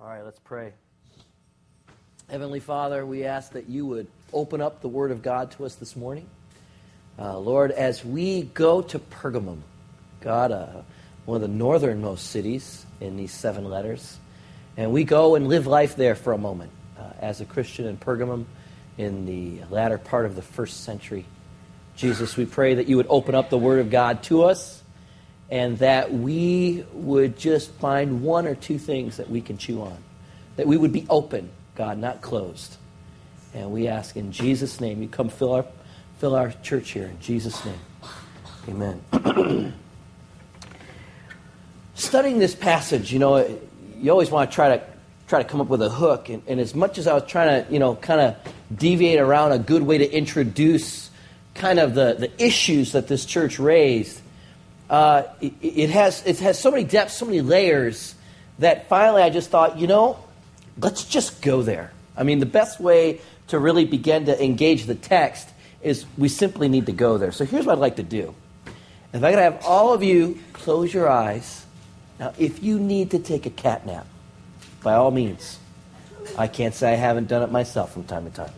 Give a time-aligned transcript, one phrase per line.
[0.00, 0.74] All right, let's pray.
[2.30, 5.74] Heavenly Father, we ask that you would open up the Word of God to us
[5.74, 6.28] this morning.
[7.18, 9.58] Uh, Lord, as we go to Pergamum,
[10.20, 10.82] God, uh,
[11.24, 14.18] one of the northernmost cities in these seven letters,
[14.76, 17.96] and we go and live life there for a moment uh, as a Christian in
[17.96, 18.44] Pergamum
[18.98, 21.24] in the latter part of the first century.
[21.96, 24.80] Jesus, we pray that you would open up the Word of God to us
[25.50, 29.96] and that we would just find one or two things that we can chew on.
[30.56, 32.76] That we would be open, God, not closed.
[33.54, 35.64] And we ask in Jesus' name, you come fill our,
[36.18, 37.80] fill our church here in Jesus' name.
[38.68, 39.74] Amen.
[41.94, 43.58] Studying this passage, you know,
[43.98, 44.84] you always want to try to
[45.28, 46.28] try to come up with a hook.
[46.28, 48.36] And, and as much as I was trying to, you know, kind of
[48.74, 51.10] deviate around a good way to introduce
[51.54, 54.20] kind of the, the issues that this church raised,
[54.90, 58.14] uh, it, it, has, it has so many depths, so many layers,
[58.58, 60.18] that finally I just thought, you know,
[60.80, 61.92] let's just go there.
[62.16, 65.48] I mean, the best way to really begin to engage the text
[65.82, 67.32] is we simply need to go there.
[67.32, 68.34] So here's what I'd like to do.
[69.12, 71.64] If I could have all of you close your eyes.
[72.18, 74.06] Now, if you need to take a cat nap,
[74.82, 75.58] by all means.
[76.36, 78.52] I can't say I haven't done it myself from time to time.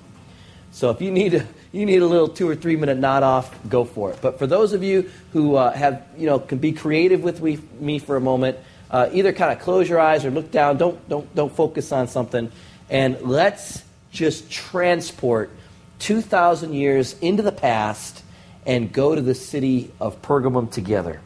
[0.72, 3.54] So if you need a, you need a little two or three minute nod off,
[3.68, 4.18] go for it.
[4.20, 7.98] But for those of you who uh, have you know can be creative with me,
[7.98, 8.58] for a moment,
[8.90, 10.78] uh, either kind of close your eyes or look down.
[10.78, 12.50] Don't don't don't focus on something,
[12.88, 15.50] and let's just transport
[15.98, 18.24] two thousand years into the past
[18.66, 21.20] and go to the city of Pergamum together.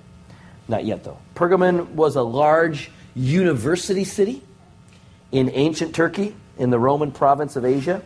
[0.69, 1.19] Not yet though.
[1.35, 4.43] Pergamum was a large university city
[5.33, 8.03] in ancient Turkey in the Roman province of Asia.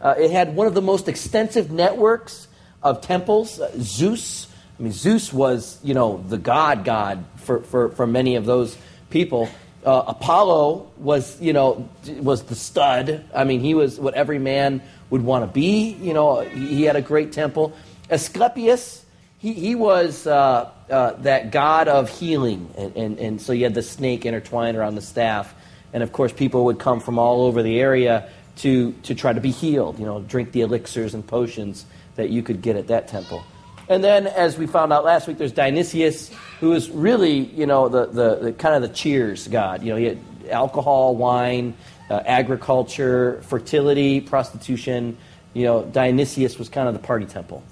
[0.00, 2.48] Uh, it had one of the most extensive networks
[2.82, 3.60] of temples.
[3.60, 4.46] Uh, Zeus,
[4.78, 8.76] I mean, Zeus was, you know, the god god for, for, for many of those
[9.10, 9.48] people.
[9.84, 11.88] Uh, Apollo was, you know,
[12.20, 13.24] was the stud.
[13.34, 15.96] I mean, he was what every man would want to be.
[16.00, 17.72] You know, he, he had a great temple.
[18.10, 19.04] Asclepius,
[19.38, 22.70] he, he was uh, uh, that god of healing.
[22.76, 25.54] And, and, and so you had the snake intertwined around the staff.
[25.92, 29.40] And of course, people would come from all over the area to, to try to
[29.40, 31.86] be healed, you know, drink the elixirs and potions
[32.16, 33.42] that you could get at that temple.
[33.88, 36.30] And then, as we found out last week, there's Dionysius,
[36.60, 39.82] who is really, you know, the, the, the kind of the cheers god.
[39.82, 40.18] You know, he had
[40.50, 41.74] alcohol, wine,
[42.10, 45.16] uh, agriculture, fertility, prostitution.
[45.54, 47.62] You know, Dionysius was kind of the party temple.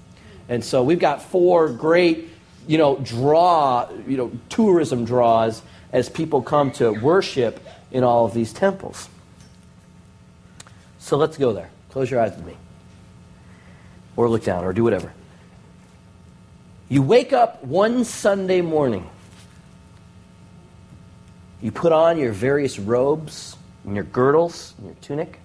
[0.48, 2.30] And so we've got four great,
[2.66, 5.60] you know, draw, you know, tourism draws
[5.92, 7.60] as people come to worship
[7.91, 9.08] in all of these temples.
[11.06, 11.71] So let's go there.
[11.91, 12.56] Close your eyes with me.
[14.17, 15.12] Or look down, or do whatever.
[16.89, 19.09] You wake up one Sunday morning.
[21.62, 25.39] You put on your various robes and your girdles and your tunic.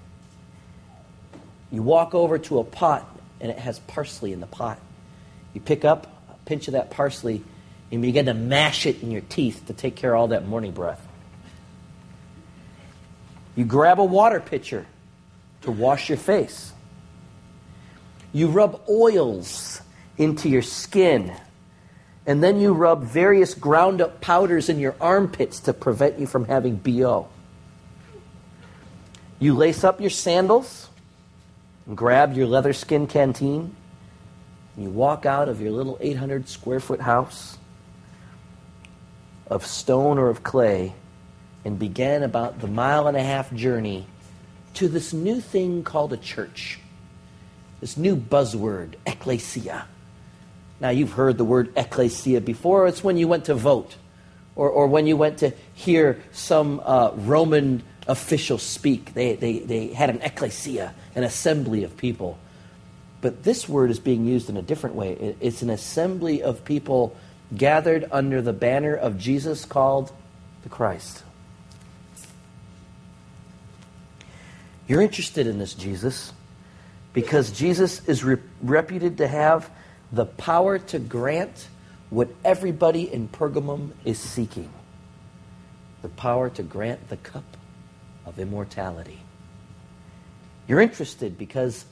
[1.72, 3.08] You walk over to a pot,
[3.40, 4.80] and it has parsley in the pot.
[5.54, 7.44] You pick up a pinch of that parsley
[7.92, 10.72] and begin to mash it in your teeth to take care of all that morning
[10.72, 11.08] breath.
[13.56, 14.88] You grab a water pitcher
[15.62, 16.74] to wash your face.
[18.34, 19.82] You rub oils
[20.18, 21.34] into your skin.
[22.26, 26.46] And then you rub various ground up powders in your armpits to prevent you from
[26.46, 27.28] having BO.
[29.40, 30.90] You lace up your sandals
[31.88, 33.76] and grab your leather skin canteen.
[34.76, 37.58] And you walk out of your little 800 square foot house
[39.48, 40.94] of stone or of clay
[41.66, 44.06] and begin about the mile and a half journey
[44.76, 46.80] to this new thing called a church.
[47.80, 49.88] This new buzzword, ecclesia.
[50.80, 52.88] Now, you've heard the word ecclesia before.
[52.88, 53.96] It's when you went to vote
[54.56, 59.14] or, or when you went to hear some uh, Roman official speak.
[59.14, 62.38] They, they, they had an ecclesia, an assembly of people.
[63.22, 65.36] But this word is being used in a different way.
[65.40, 67.16] It's an assembly of people
[67.56, 70.12] gathered under the banner of Jesus called
[70.64, 71.24] the Christ.
[74.92, 76.34] You're interested in this Jesus
[77.14, 79.70] because Jesus is re- reputed to have
[80.12, 81.70] the power to grant
[82.10, 84.70] what everybody in Pergamum is seeking
[86.02, 87.46] the power to grant the cup
[88.26, 89.22] of immortality.
[90.68, 91.86] You're interested because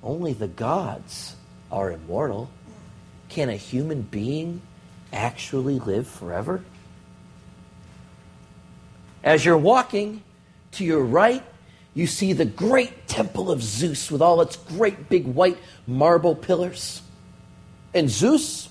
[0.00, 1.34] only the gods
[1.72, 2.48] are immortal.
[3.28, 4.62] Can a human being
[5.12, 6.62] actually live forever?
[9.24, 10.22] As you're walking
[10.70, 11.42] to your right
[11.96, 15.56] you see the great temple of Zeus with all its great big white
[15.86, 17.00] marble pillars.
[17.94, 18.68] And Zeus,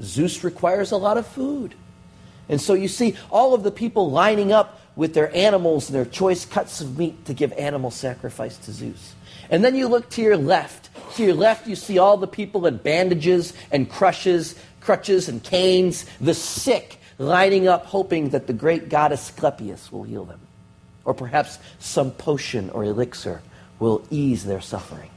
[0.00, 1.74] Zeus requires a lot of food.
[2.48, 6.06] And so you see all of the people lining up with their animals and their
[6.06, 9.14] choice cuts of meat to give animal sacrifice to Zeus.
[9.50, 10.88] And then you look to your left.
[11.16, 16.06] To your left, you see all the people in bandages and crutches, crutches and canes,
[16.18, 20.40] the sick lining up, hoping that the great god Asclepius will heal them.
[21.04, 23.42] Or perhaps some potion or elixir
[23.78, 25.10] will ease their suffering.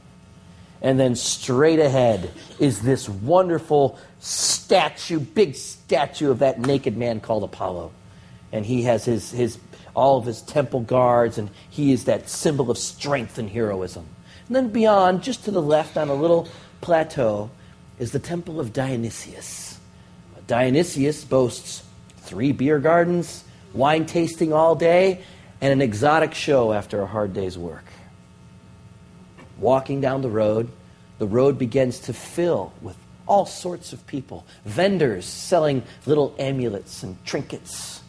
[0.80, 7.42] And then straight ahead is this wonderful statue, big statue of that naked man called
[7.42, 7.90] Apollo.
[8.52, 9.58] And he has his, his,
[9.94, 14.06] all of his temple guards, and he is that symbol of strength and heroism.
[14.46, 16.48] And then beyond, just to the left on a little
[16.80, 17.50] plateau,
[17.98, 19.78] is the temple of Dionysius.
[20.46, 21.82] Dionysius boasts
[22.18, 23.44] three beer gardens,
[23.74, 25.22] wine tasting all day,
[25.60, 27.84] and an exotic show after a hard day's work.
[29.58, 30.70] Walking down the road,
[31.18, 32.96] the road begins to fill with
[33.26, 38.00] all sorts of people vendors selling little amulets and trinkets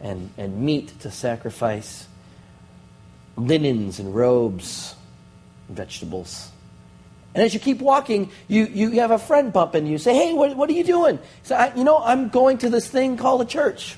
[0.00, 2.06] and, and meat to sacrifice,
[3.36, 4.94] linens and robes,
[5.68, 6.50] and vegetables.
[7.34, 9.98] And as you keep walking, you, you have a friend bump into you.
[9.98, 11.18] Say, hey, what, what are you doing?
[11.42, 13.96] Say, you know, I'm going to this thing called a church,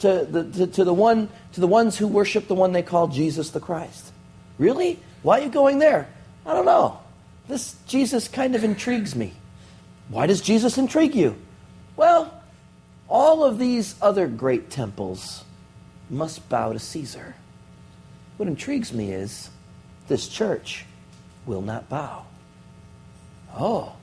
[0.00, 3.08] to the, to, to, the one, to the ones who worship the one they call
[3.08, 4.12] Jesus the Christ.
[4.58, 4.98] Really?
[5.22, 6.08] Why are you going there?
[6.44, 6.98] I don't know.
[7.48, 9.32] This Jesus kind of intrigues me.
[10.08, 11.36] Why does Jesus intrigue you?
[11.96, 12.42] Well,
[13.08, 15.44] all of these other great temples
[16.08, 17.34] must bow to Caesar.
[18.36, 19.50] What intrigues me is
[20.08, 20.84] this church
[21.46, 22.24] will not bow.
[23.56, 23.94] Oh,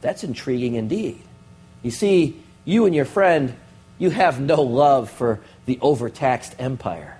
[0.00, 1.20] that's intriguing indeed.
[1.82, 3.54] You see, you and your friend,
[4.00, 7.18] you have no love for the overtaxed empire,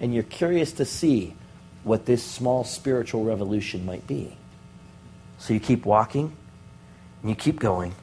[0.00, 1.34] and you're curious to see
[1.84, 4.36] what this small spiritual revolution might be.
[5.38, 6.36] So you keep walking,
[7.22, 7.94] and you keep going,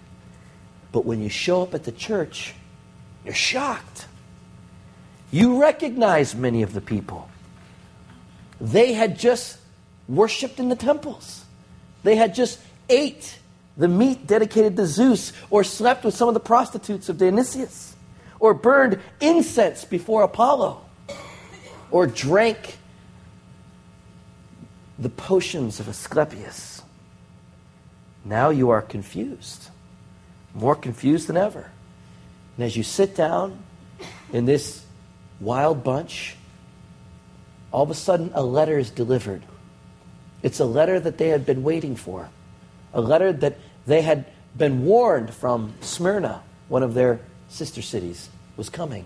[0.92, 2.54] but when you show up at the church,
[3.26, 4.08] you're shocked.
[5.30, 7.30] You recognize many of the people.
[8.62, 9.58] They had just
[10.08, 11.44] worshiped in the temples.
[12.04, 13.40] They had just ate
[13.76, 17.95] the meat dedicated to Zeus, or slept with some of the prostitutes of Dionysius,
[18.46, 20.82] or burned incense before Apollo,
[21.92, 22.78] or drank
[25.00, 26.82] the potions of Asclepius.
[28.24, 29.70] Now you are confused,
[30.54, 31.72] more confused than ever.
[32.58, 33.60] And as you sit down
[34.32, 34.86] in this
[35.40, 36.36] wild bunch,
[37.72, 39.44] all of a sudden a letter is delivered.
[40.44, 42.30] It's a letter that they had been waiting for
[42.96, 44.26] a letter that they had
[44.58, 47.20] been warned from Smyrna, one of their
[47.50, 49.06] sister cities, was coming.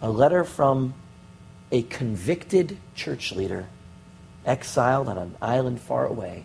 [0.00, 0.94] A letter from
[1.70, 3.66] a convicted church leader
[4.44, 6.44] exiled on an island far away.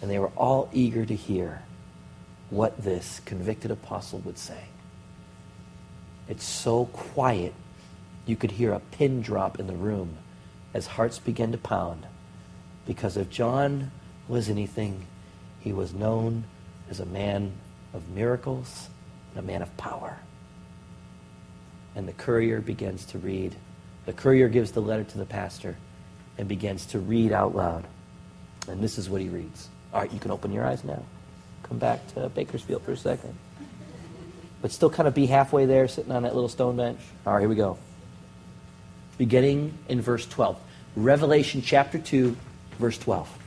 [0.00, 1.62] And they were all eager to hear
[2.50, 4.64] what this convicted apostle would say.
[6.28, 7.54] It's so quiet,
[8.26, 10.16] you could hear a pin drop in the room
[10.74, 12.06] as hearts began to pound.
[12.86, 13.90] Because if John
[14.28, 15.06] was anything,
[15.60, 16.44] he was known
[16.90, 17.52] as a man
[17.92, 18.88] of miracles
[19.30, 20.18] and a man of power.
[21.98, 23.56] And the courier begins to read.
[24.06, 25.76] The courier gives the letter to the pastor
[26.38, 27.84] and begins to read out loud.
[28.68, 29.68] And this is what he reads.
[29.92, 31.02] All right, you can open your eyes now.
[31.64, 33.36] Come back to Bakersfield for a second.
[34.62, 37.00] But still kind of be halfway there, sitting on that little stone bench.
[37.26, 37.78] All right, here we go.
[39.16, 40.56] Beginning in verse 12.
[40.94, 42.36] Revelation chapter 2,
[42.78, 43.38] verse 12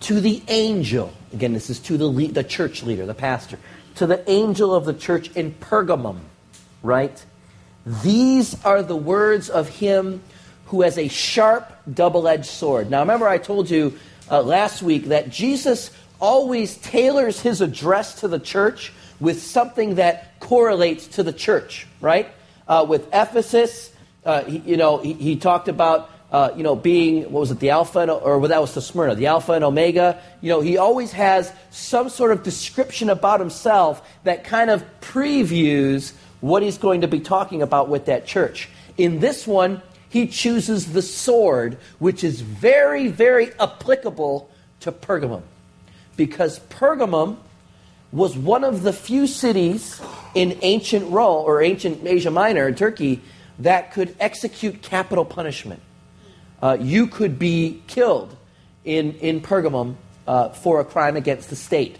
[0.00, 3.58] to the angel, again, this is to the, le- the church leader, the pastor,
[3.98, 6.20] to the angel of the church in Pergamum,
[6.84, 7.24] right?
[7.84, 10.22] These are the words of him
[10.66, 12.90] who has a sharp, double edged sword.
[12.90, 13.98] Now, remember, I told you
[14.30, 15.90] uh, last week that Jesus
[16.20, 22.28] always tailors his address to the church with something that correlates to the church, right?
[22.68, 23.92] Uh, with Ephesus,
[24.24, 27.58] uh, he, you know, he, he talked about uh, you know, being, what was it,
[27.58, 30.20] the Alpha, and, or that was the Smyrna, the Alpha and Omega.
[30.42, 36.12] You know, he always has some sort of description about himself that kind of previews
[36.40, 38.68] what he's going to be talking about with that church.
[38.98, 45.42] In this one, he chooses the sword, which is very, very applicable to Pergamum.
[46.16, 47.38] Because Pergamum
[48.12, 50.00] was one of the few cities
[50.34, 53.22] in ancient Rome or ancient Asia Minor in Turkey
[53.58, 55.80] that could execute capital punishment
[56.62, 58.36] uh, you could be killed
[58.84, 59.96] in, in Pergamum
[60.26, 61.98] uh, for a crime against the state.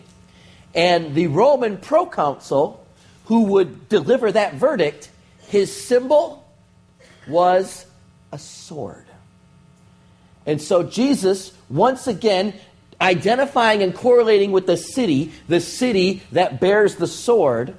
[0.75, 2.85] And the Roman proconsul
[3.27, 5.11] who would deliver that verdict,
[5.49, 6.47] his symbol
[7.29, 7.87] was
[8.33, 9.05] a sword.
[10.47, 12.55] And so Jesus, once again,
[13.00, 17.75] identifying and correlating with the city, the city that bears the sword,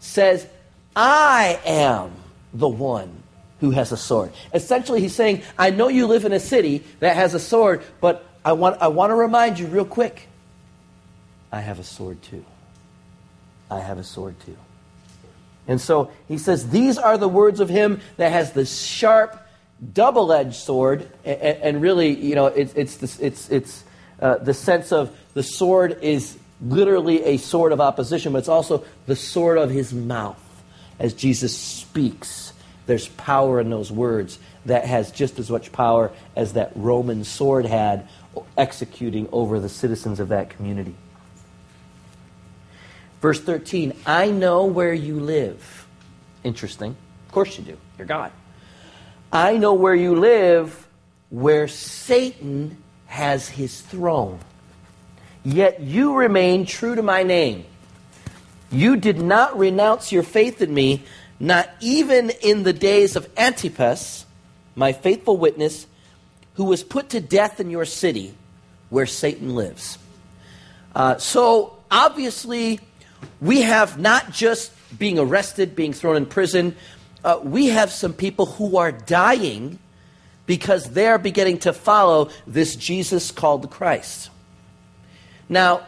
[0.00, 0.46] says,
[0.96, 2.10] I am
[2.52, 3.21] the one
[3.62, 4.32] who has a sword.
[4.52, 8.26] Essentially, he's saying, I know you live in a city that has a sword, but
[8.44, 10.26] I want, I want to remind you real quick
[11.52, 12.44] I have a sword too.
[13.70, 14.56] I have a sword too.
[15.68, 19.40] And so he says, These are the words of him that has the sharp,
[19.94, 21.08] double edged sword.
[21.24, 23.84] And, and, really, you know, it's, it's, it's, it's
[24.20, 28.84] uh, the sense of the sword is literally a sword of opposition, but it's also
[29.06, 30.40] the sword of his mouth.
[30.98, 32.51] As Jesus speaks,
[32.86, 37.66] there's power in those words that has just as much power as that Roman sword
[37.66, 38.08] had
[38.56, 40.94] executing over the citizens of that community.
[43.20, 45.86] Verse 13, I know where you live.
[46.42, 46.96] Interesting.
[47.26, 47.76] Of course you do.
[47.96, 48.32] You're God.
[49.32, 50.86] I know where you live,
[51.30, 54.40] where Satan has his throne.
[55.44, 57.64] Yet you remain true to my name.
[58.70, 61.04] You did not renounce your faith in me,
[61.42, 64.24] not even in the days of Antipas,
[64.76, 65.88] my faithful witness,
[66.54, 68.32] who was put to death in your city
[68.90, 69.98] where Satan lives.
[70.94, 72.78] Uh, so, obviously,
[73.40, 76.76] we have not just being arrested, being thrown in prison,
[77.24, 79.80] uh, we have some people who are dying
[80.46, 84.30] because they're beginning to follow this Jesus called Christ.
[85.48, 85.86] Now,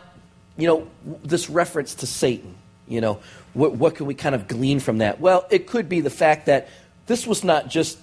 [0.56, 0.88] you know,
[1.22, 2.56] this reference to Satan,
[2.88, 3.20] you know,
[3.54, 5.20] what, what can we kind of glean from that?
[5.20, 6.68] Well, it could be the fact that
[7.06, 7.98] this was not just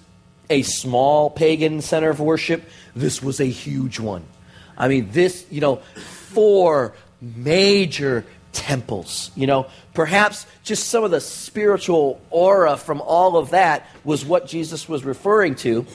[0.50, 4.24] a small pagan center of worship, this was a huge one.
[4.76, 9.30] I mean, this, you know, four major temples.
[9.34, 14.46] You know, perhaps just some of the spiritual aura from all of that was what
[14.46, 15.86] Jesus was referring to.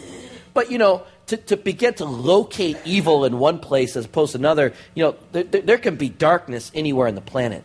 [0.54, 4.38] But, you know, to, to begin to locate evil in one place as opposed to
[4.38, 7.64] another, you know, there, there can be darkness anywhere on the planet.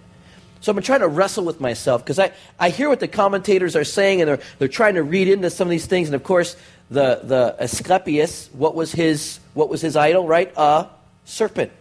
[0.62, 3.83] So been trying to wrestle with myself because I, I hear what the commentators are
[3.83, 6.07] saying and they're, they're trying to read into some of these things.
[6.07, 6.57] And of course,
[6.88, 10.52] the, the Asclepius, what was his, what was his idol, right?
[10.57, 10.87] A
[11.25, 11.73] serpent,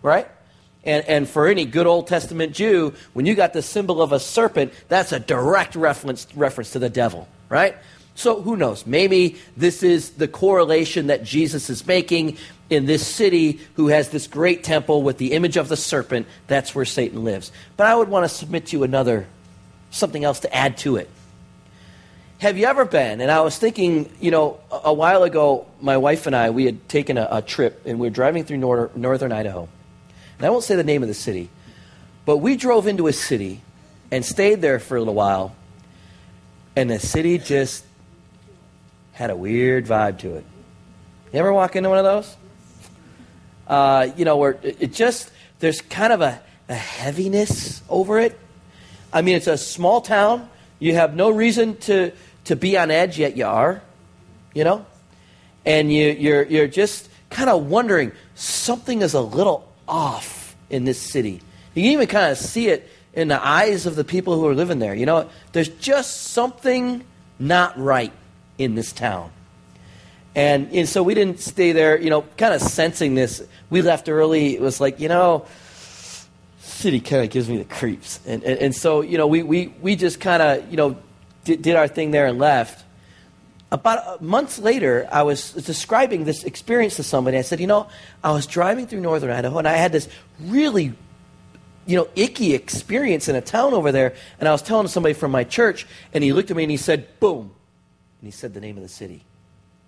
[0.00, 0.26] right?
[0.82, 4.20] And, and for any good Old Testament Jew, when you got the symbol of a
[4.20, 7.76] serpent, that's a direct reference, reference to the devil, right?
[8.14, 8.86] So who knows?
[8.86, 14.26] Maybe this is the correlation that Jesus is making in this city who has this
[14.26, 16.26] great temple with the image of the serpent.
[16.46, 17.52] That's where Satan lives.
[17.76, 19.26] But I would want to submit to you another,
[19.90, 21.08] something else to add to it.
[22.38, 23.20] Have you ever been?
[23.20, 26.66] And I was thinking, you know, a, a while ago, my wife and I, we
[26.66, 29.68] had taken a, a trip and we were driving through nor- northern Idaho.
[30.38, 31.48] And I won't say the name of the city,
[32.26, 33.62] but we drove into a city
[34.10, 35.56] and stayed there for a little while,
[36.76, 37.84] and the city just
[39.12, 40.44] had a weird vibe to it.
[41.32, 42.36] You ever walk into one of those?
[43.66, 48.38] Uh, you know, where it just, there's kind of a, a heaviness over it.
[49.12, 50.48] I mean, it's a small town.
[50.78, 52.12] You have no reason to,
[52.44, 53.82] to be on edge, yet you are,
[54.54, 54.86] you know?
[55.64, 61.00] And you, you're, you're just kind of wondering something is a little off in this
[61.00, 61.40] city.
[61.74, 64.54] You can even kind of see it in the eyes of the people who are
[64.54, 64.94] living there.
[64.94, 67.04] You know, there's just something
[67.38, 68.12] not right
[68.58, 69.30] in this town.
[70.36, 73.42] And, and so we didn't stay there, you know, kind of sensing this.
[73.70, 74.54] We left early.
[74.54, 75.46] It was like, you know,
[76.60, 78.20] city kind of gives me the creeps.
[78.26, 80.96] And, and, and so, you know, we, we, we just kind of, you know,
[81.44, 82.84] did, did our thing there and left
[83.72, 87.36] about months later, I was describing this experience to somebody.
[87.36, 87.88] I said, you know,
[88.22, 90.08] I was driving through northern Idaho and I had this
[90.40, 90.92] really,
[91.84, 94.14] you know, icky experience in a town over there.
[94.38, 96.76] And I was telling somebody from my church, and he looked at me and he
[96.76, 97.52] said, boom.
[98.20, 99.24] And he said the name of the city.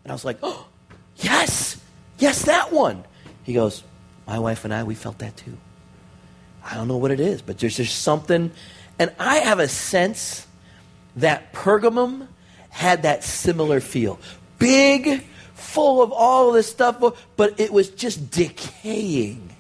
[0.08, 0.66] And I was like, oh,
[1.16, 1.78] yes,
[2.18, 3.04] yes, that one.
[3.42, 3.84] He goes,
[4.26, 5.58] my wife and I, we felt that too.
[6.64, 8.50] I don't know what it is, but there's just something.
[8.98, 10.46] And I have a sense
[11.16, 12.26] that Pergamum
[12.70, 14.18] had that similar feel.
[14.58, 17.02] Big, full of all this stuff,
[17.36, 19.50] but it was just decaying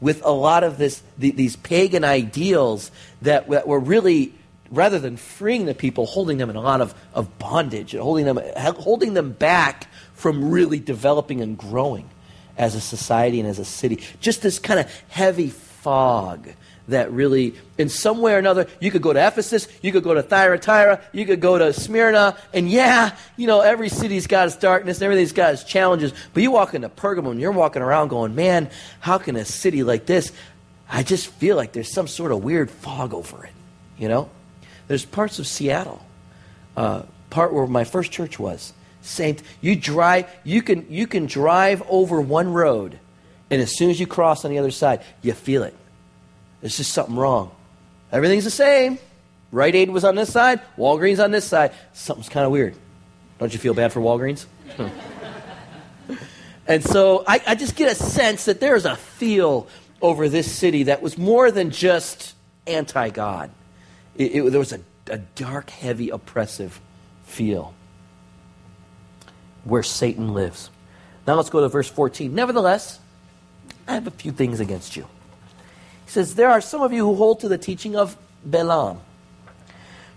[0.00, 2.90] with a lot of this, the, these pagan ideals
[3.20, 4.32] that, that were really
[4.70, 8.24] rather than freeing the people, holding them in a lot of, of bondage and holding
[8.24, 9.88] them, holding them back
[10.20, 12.08] from really developing and growing
[12.58, 14.02] as a society and as a city.
[14.20, 16.46] Just this kind of heavy fog
[16.88, 20.12] that really, in some way or another, you could go to Ephesus, you could go
[20.12, 24.56] to Thyatira, you could go to Smyrna, and yeah, you know, every city's got its
[24.56, 26.12] darkness, everything's got its challenges.
[26.34, 29.82] But you walk into Pergamum, and you're walking around going, man, how can a city
[29.82, 30.32] like this?
[30.90, 33.52] I just feel like there's some sort of weird fog over it,
[33.96, 34.28] you know?
[34.86, 36.04] There's parts of Seattle,
[36.76, 38.74] uh, part where my first church was.
[39.02, 39.36] Same.
[39.60, 40.28] You drive.
[40.44, 42.98] You can you can drive over one road,
[43.50, 45.74] and as soon as you cross on the other side, you feel it.
[46.60, 47.50] There's just something wrong.
[48.12, 48.98] Everything's the same,
[49.52, 51.72] Rite Aid was on this side, Walgreens on this side.
[51.92, 52.76] Something's kind of weird.
[53.38, 54.46] Don't you feel bad for Walgreens?
[56.66, 59.66] and so I, I just get a sense that there's a feel
[60.00, 62.34] over this city that was more than just
[62.66, 63.50] anti God.
[64.16, 66.80] It, it, there was a, a dark, heavy, oppressive
[67.24, 67.74] feel
[69.64, 70.70] where Satan lives.
[71.26, 72.34] Now let's go to verse 14.
[72.34, 72.98] Nevertheless,
[73.86, 75.06] I have a few things against you.
[76.04, 79.00] He says, There are some of you who hold to the teaching of Balaam,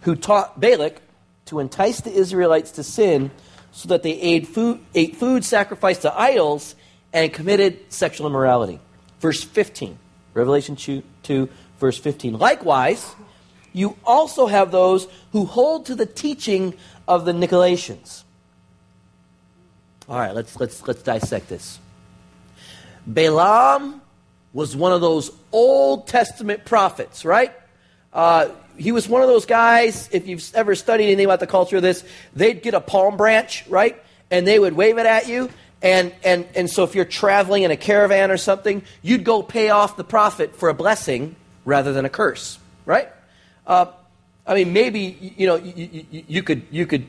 [0.01, 1.01] who taught Balak
[1.45, 3.31] to entice the Israelites to sin
[3.71, 6.75] so that they ate food, ate food sacrificed to idols
[7.11, 8.79] and committed sexual immorality.
[9.19, 9.97] Verse 15,
[10.33, 11.49] Revelation 2, 2
[11.83, 12.37] verse 15.
[12.37, 13.13] Likewise,
[13.73, 16.75] you also have those who hold to the teaching
[17.07, 18.23] of the Nicolaitans.
[20.09, 21.79] All right, let's, let's, let's dissect this.
[23.07, 24.01] Balaam
[24.51, 27.53] was one of those Old Testament prophets, right?
[28.11, 31.77] Uh, he was one of those guys, if you've ever studied anything about the culture
[31.77, 32.03] of this,
[32.35, 34.01] they'd get a palm branch, right?
[34.29, 35.49] And they would wave it at you.
[35.81, 39.69] And, and, and so if you're traveling in a caravan or something, you'd go pay
[39.69, 43.09] off the prophet for a blessing rather than a curse, right?
[43.65, 43.87] Uh,
[44.45, 47.05] I mean, maybe, you know, you, you, you, could, you could,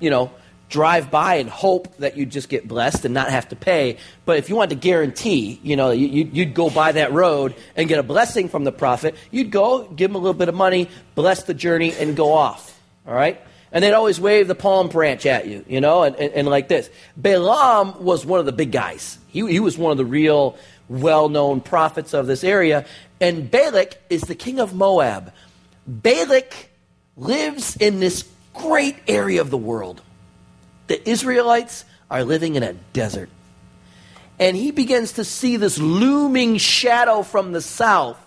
[0.00, 0.32] you know,
[0.68, 3.98] drive by and hope that you'd just get blessed and not have to pay.
[4.24, 7.88] But if you wanted to guarantee, you know, you, would go by that road and
[7.88, 10.88] get a blessing from the prophet, you'd go, give him a little bit of money,
[11.14, 12.80] bless the journey, and go off.
[13.06, 13.40] All right?
[13.72, 16.68] And they'd always wave the palm branch at you, you know, and, and, and like
[16.68, 16.88] this.
[17.16, 19.18] Balaam was one of the big guys.
[19.28, 20.56] He, he was one of the real
[20.88, 22.86] well known prophets of this area.
[23.20, 25.32] And Balak is the king of Moab.
[25.86, 26.70] Balak
[27.16, 30.02] lives in this great area of the world
[30.86, 33.28] the Israelites are living in a desert.
[34.38, 38.20] And he begins to see this looming shadow from the south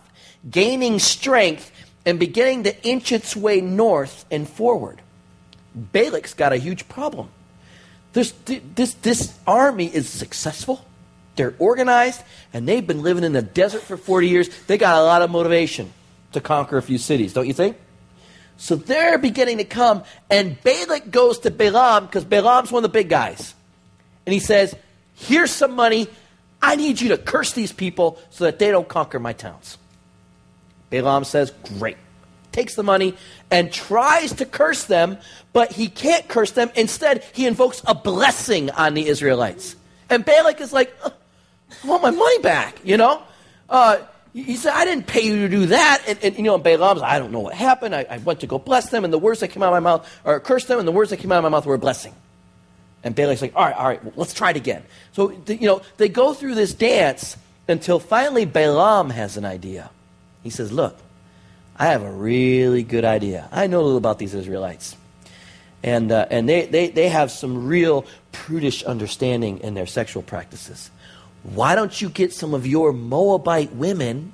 [0.50, 1.72] gaining strength
[2.06, 5.02] and beginning to inch its way north and forward.
[5.76, 7.30] Balak's got a huge problem.
[8.14, 10.84] This, this, this army is successful.
[11.36, 14.50] They're organized, and they've been living in the desert for 40 years.
[14.66, 15.92] They got a lot of motivation
[16.32, 17.78] to conquer a few cities, don't you think?
[18.58, 22.94] So they're beginning to come, and Balak goes to Balaam because Balaam's one of the
[22.94, 23.54] big guys.
[24.26, 24.76] And he says,
[25.14, 26.08] Here's some money.
[26.62, 29.78] I need you to curse these people so that they don't conquer my towns.
[30.90, 31.98] Balaam says, Great.
[32.52, 33.16] Takes the money
[33.52, 35.18] and tries to curse them,
[35.54, 36.72] but he can't curse them.
[36.76, 39.76] Instead, he invokes a blessing on the Israelites.
[40.10, 43.22] And Balak is like, I want my money back, you know?
[43.70, 44.00] Uh,
[44.44, 46.04] he said, I didn't pay you to do that.
[46.08, 47.96] And, and you know, Balaam's, I don't know what happened.
[47.96, 49.92] I, I, went to go bless them, and the words that came out of my
[49.92, 51.80] mouth, or curse them, and the words that came out of my mouth were a
[51.80, 52.14] blessing.
[53.04, 54.84] And Balak's like, all right, all right, well, let's try it again.
[55.14, 59.90] So, you know, they go through this dance until finally Balaam has an idea.
[60.44, 60.98] He says, look,
[61.78, 63.48] I have a really good idea.
[63.52, 64.96] I know a little about these Israelites.
[65.84, 70.90] And, uh, and they, they, they have some real prudish understanding in their sexual practices
[71.54, 74.34] why don't you get some of your Moabite women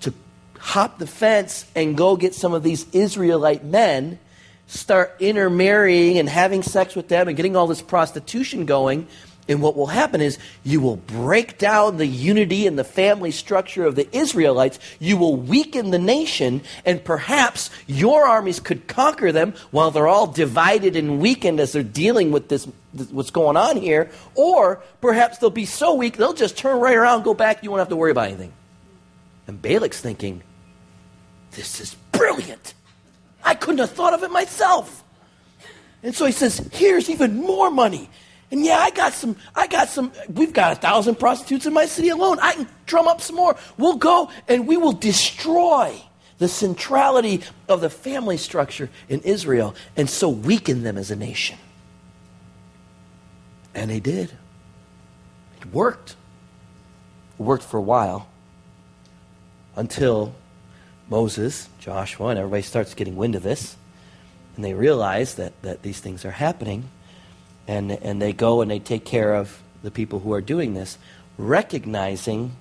[0.00, 0.12] to
[0.58, 4.18] hop the fence and go get some of these Israelite men,
[4.66, 9.06] start intermarrying and having sex with them and getting all this prostitution going?
[9.46, 13.84] And what will happen is you will break down the unity and the family structure
[13.84, 14.78] of the Israelites.
[14.98, 20.26] You will weaken the nation, and perhaps your armies could conquer them while they're all
[20.26, 22.66] divided and weakened as they're dealing with this,
[23.10, 24.10] what's going on here.
[24.34, 27.80] Or perhaps they'll be so weak they'll just turn right around, go back, you won't
[27.80, 28.52] have to worry about anything.
[29.46, 30.42] And Balak's thinking,
[31.50, 32.72] this is brilliant.
[33.44, 35.04] I couldn't have thought of it myself.
[36.02, 38.08] And so he says, here's even more money.
[38.50, 41.86] And yeah, I got some, I got some, we've got a thousand prostitutes in my
[41.86, 42.38] city alone.
[42.40, 43.56] I can drum up some more.
[43.78, 46.00] We'll go and we will destroy
[46.38, 51.58] the centrality of the family structure in Israel and so weaken them as a nation.
[53.74, 54.32] And they did.
[55.60, 56.16] It worked.
[57.38, 58.28] It worked for a while
[59.74, 60.34] until
[61.08, 63.76] Moses, Joshua, and everybody starts getting wind of this.
[64.56, 66.84] And they realize that, that these things are happening
[67.66, 70.98] and, and they go and they take care of the people who are doing this,
[71.38, 72.56] recognizing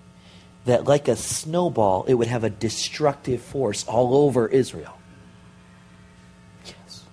[0.66, 4.98] that, like a snowball, it would have a destructive force all over Israel.
[6.66, 7.06] Yes.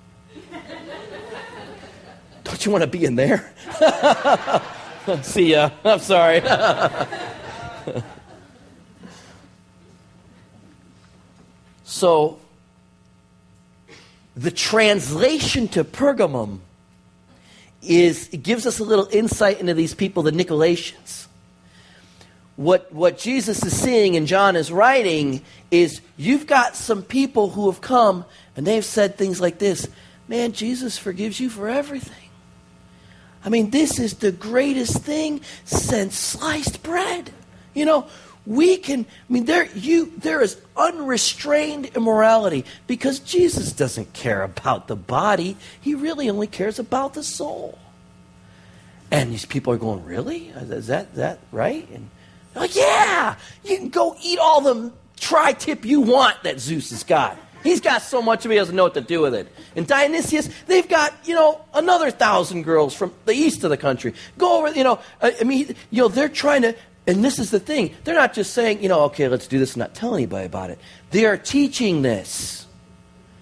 [2.44, 3.52] Don't you want to be in there?
[5.22, 5.70] See ya.
[5.84, 6.40] I'm sorry.
[11.84, 12.38] so,
[14.36, 16.60] the translation to Pergamum
[17.82, 21.26] is it gives us a little insight into these people, the Nicolaitans.
[22.56, 27.70] what, what Jesus is seeing and John is writing is you've got some people who
[27.70, 28.24] have come
[28.56, 29.88] and they've said things like this
[30.28, 32.14] Man, Jesus forgives you for everything.
[33.44, 37.32] I mean, this is the greatest thing since sliced bread.
[37.74, 38.06] You know,
[38.46, 44.88] we can i mean there you there is unrestrained immorality because jesus doesn't care about
[44.88, 45.56] the body.
[45.80, 47.78] He really only cares about the soul.
[49.10, 50.48] And these people are going really?
[50.48, 51.88] Is that that right?
[51.90, 52.10] And
[52.54, 57.38] like yeah you can go eat all the tri-tip you want that zeus has got.
[57.62, 59.48] He's got so much of it he doesn't know what to do with it.
[59.76, 64.14] And dionysius they've got you know another thousand girls from the east of the country.
[64.38, 66.74] Go over you know uh, i mean you know they're trying to
[67.10, 67.94] and this is the thing.
[68.04, 70.70] They're not just saying, you know, okay, let's do this and not tell anybody about
[70.70, 70.78] it.
[71.10, 72.66] They are teaching this.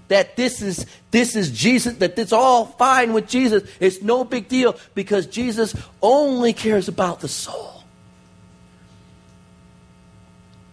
[0.08, 3.68] That this is this is Jesus, that it's all fine with Jesus.
[3.78, 7.84] It's no big deal because Jesus only cares about the soul.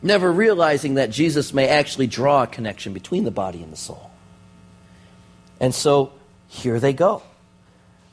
[0.01, 4.09] Never realizing that Jesus may actually draw a connection between the body and the soul.
[5.59, 6.13] And so
[6.47, 7.21] here they go.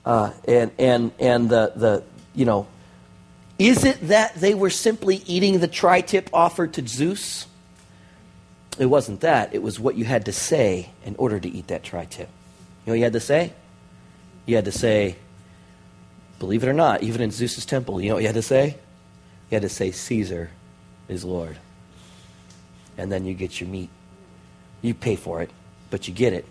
[0.04, 2.02] Uh, and and and the, the
[2.34, 2.66] you know
[3.66, 7.46] is it that they were simply eating the tri tip offered to Zeus?
[8.78, 9.54] It wasn't that.
[9.54, 12.28] It was what you had to say in order to eat that tri tip.
[12.28, 13.52] You know what you had to say?
[14.46, 15.16] You had to say,
[16.38, 18.76] believe it or not, even in Zeus's temple, you know what you had to say?
[19.50, 20.50] You had to say, Caesar
[21.08, 21.58] is Lord.
[22.96, 23.90] And then you get your meat.
[24.80, 25.50] You pay for it,
[25.90, 26.44] but you get it.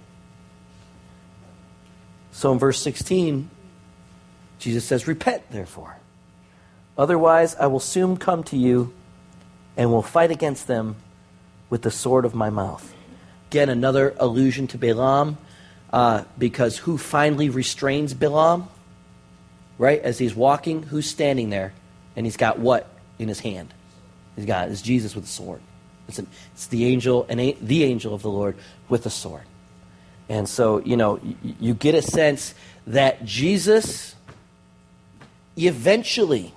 [2.32, 3.50] So in verse 16,
[4.60, 5.97] Jesus says, Repent, therefore.
[6.97, 8.93] Otherwise, I will soon come to you
[9.77, 10.95] and will fight against them
[11.69, 12.93] with the sword of my mouth.
[13.49, 15.38] Again, another allusion to Balaam,
[15.91, 18.67] uh, because who finally restrains Balaam?
[19.77, 20.01] Right?
[20.01, 21.73] As he's walking, who's standing there?
[22.15, 23.73] And he's got what in his hand?
[24.36, 25.62] He's got it's Jesus with a sword.
[26.08, 28.58] It's, an, it's the angel and the angel of the Lord
[28.89, 29.43] with a sword.
[30.30, 31.19] And so, you know,
[31.60, 32.54] you get a sense
[32.88, 34.15] that Jesus
[35.58, 36.54] eventually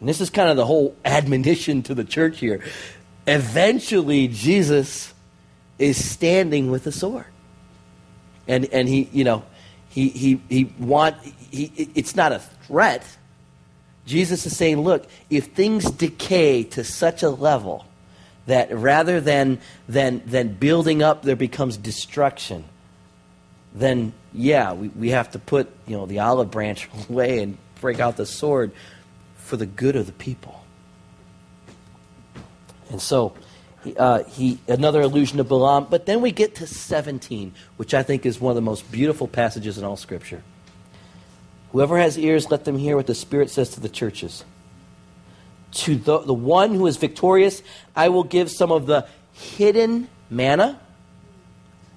[0.00, 2.62] and this is kind of the whole admonition to the church here.
[3.26, 5.12] Eventually, Jesus
[5.78, 7.26] is standing with a sword.
[8.46, 9.44] And, and he, you know,
[9.88, 11.16] he, he, he want,
[11.50, 13.04] he, it's not a threat.
[14.06, 17.84] Jesus is saying, look, if things decay to such a level
[18.46, 22.64] that rather than, than, than building up, there becomes destruction,
[23.74, 28.00] then yeah, we, we have to put, you know, the olive branch away and break
[28.00, 28.72] out the sword
[29.48, 30.62] for the good of the people.
[32.90, 33.34] And so,
[33.96, 35.86] uh, he another allusion to Balaam.
[35.90, 39.26] But then we get to 17, which I think is one of the most beautiful
[39.26, 40.42] passages in all Scripture.
[41.72, 44.44] Whoever has ears, let them hear what the Spirit says to the churches.
[45.72, 47.62] To the, the one who is victorious,
[47.96, 50.80] I will give some of the hidden manna,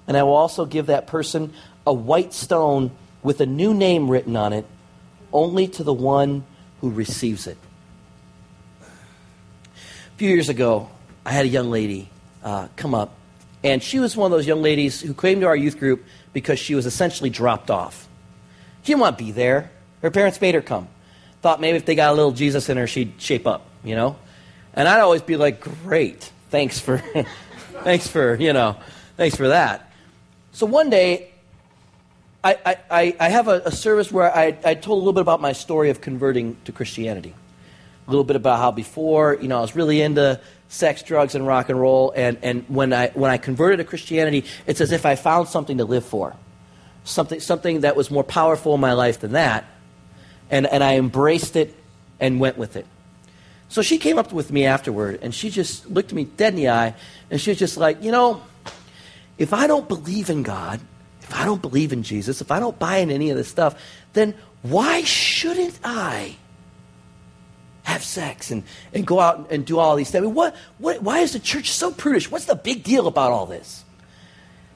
[0.06, 1.52] and I will also give that person
[1.86, 2.90] a white stone
[3.22, 4.66] with a new name written on it,
[5.32, 6.44] only to the one
[6.82, 7.56] who receives it.
[8.82, 10.90] A few years ago,
[11.24, 12.10] I had a young lady
[12.44, 13.14] uh, come up,
[13.64, 16.58] and she was one of those young ladies who came to our youth group because
[16.58, 18.08] she was essentially dropped off.
[18.82, 19.70] She didn't want to be there.
[20.02, 20.88] Her parents made her come.
[21.40, 24.16] Thought maybe if they got a little Jesus in her, she'd shape up, you know?
[24.74, 26.98] And I'd always be like, great, thanks for,
[27.84, 28.76] thanks for, you know,
[29.16, 29.92] thanks for that.
[30.50, 31.31] So one day,
[32.44, 35.40] I, I, I have a, a, service where I, I told a little bit about
[35.40, 37.34] my story of converting to Christianity.
[38.08, 41.46] A little bit about how before, you know, I was really into sex, drugs, and
[41.46, 42.12] rock and roll.
[42.16, 45.78] And, and when, I, when I converted to Christianity, it's as if I found something
[45.78, 46.34] to live for.
[47.04, 49.64] Something, something that was more powerful in my life than that.
[50.50, 51.74] And, and I embraced it
[52.18, 52.86] and went with it.
[53.68, 56.68] So she came up with me afterward, and she just looked me dead in the
[56.70, 56.94] eye,
[57.30, 58.42] and she was just like, you know,
[59.38, 60.80] if I don't believe in God,
[61.22, 63.80] if I don't believe in Jesus, if I don't buy in any of this stuff,
[64.12, 66.36] then why shouldn't I
[67.84, 70.22] have sex and, and go out and do all these things?
[70.22, 72.30] I mean, what, what, why is the church so prudish?
[72.30, 73.84] What's the big deal about all this?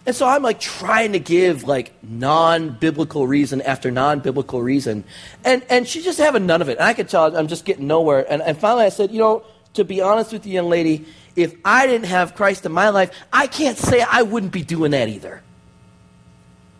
[0.07, 5.03] And so I'm like trying to give like non-biblical reason after non-biblical reason.
[5.45, 6.79] And, and she's just having none of it.
[6.79, 8.25] And I could tell I'm just getting nowhere.
[8.31, 11.55] And, and finally I said, you know, to be honest with you, young lady, if
[11.65, 15.09] I didn't have Christ in my life, I can't say I wouldn't be doing that
[15.09, 15.43] either.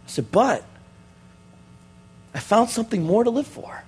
[0.07, 0.65] I said, But
[2.35, 3.83] I found something more to live for.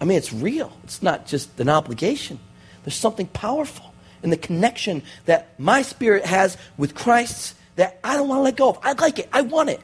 [0.00, 0.72] I mean, it's real.
[0.84, 2.38] It's not just an obligation.
[2.82, 8.28] There's something powerful in the connection that my spirit has with Christ's that I don't
[8.28, 8.78] want to let go of.
[8.82, 9.28] I like it.
[9.32, 9.80] I want it.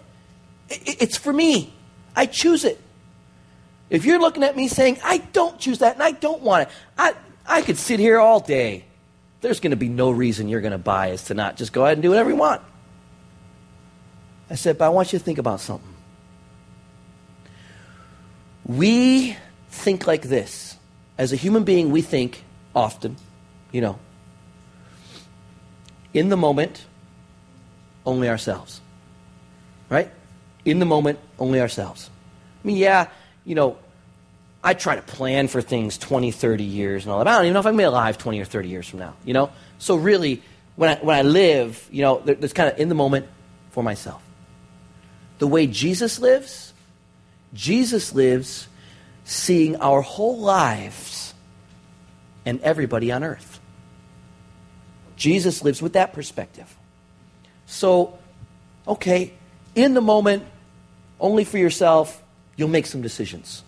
[0.69, 1.73] It's for me.
[2.15, 2.81] I choose it.
[3.89, 6.75] If you're looking at me saying, I don't choose that and I don't want it,
[6.97, 7.15] I,
[7.47, 8.85] I could sit here all day.
[9.41, 11.85] There's going to be no reason you're going to buy is to not just go
[11.85, 12.63] ahead and do whatever you want.
[14.51, 15.95] I said, but I want you to think about something.
[18.67, 19.37] We
[19.71, 20.77] think like this.
[21.17, 23.17] As a human being, we think often,
[23.73, 23.99] you know,
[26.13, 26.85] in the moment,
[28.05, 28.81] only ourselves.
[29.89, 30.11] Right?
[30.65, 32.11] In the moment, only ourselves.
[32.63, 33.09] I mean, yeah,
[33.45, 33.77] you know,
[34.63, 37.29] I try to plan for things 20, 30 years and all that.
[37.29, 38.99] I don't even know if I'm going to be alive 20 or 30 years from
[38.99, 39.51] now, you know?
[39.79, 40.43] So really,
[40.77, 43.27] when I, when I live, you know, there's kind of in the moment
[43.71, 44.23] for myself.
[45.41, 46.75] The way Jesus lives,
[47.55, 48.69] Jesus lives
[49.25, 51.33] seeing our whole lives
[52.45, 53.59] and everybody on earth.
[55.17, 56.77] Jesus lives with that perspective.
[57.65, 58.19] So,
[58.87, 59.33] okay,
[59.75, 60.45] in the moment,
[61.19, 62.23] only for yourself,
[62.57, 63.63] you'll make some decisions.